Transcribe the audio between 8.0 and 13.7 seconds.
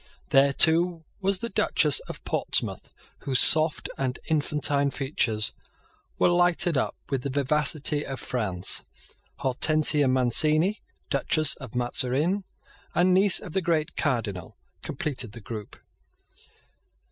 of France. Hortensia Mancini, Duchess of Mazarin, and niece of the